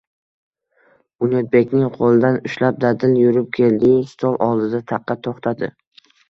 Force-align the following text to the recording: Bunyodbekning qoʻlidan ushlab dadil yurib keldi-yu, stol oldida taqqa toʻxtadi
Bunyodbekning 1.23 1.91
qoʻlidan 1.97 2.39
ushlab 2.51 2.79
dadil 2.85 3.13
yurib 3.25 3.53
keldi-yu, 3.59 4.01
stol 4.15 4.41
oldida 4.47 4.81
taqqa 4.95 5.19
toʻxtadi 5.29 5.71